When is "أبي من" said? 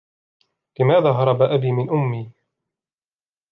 1.41-1.89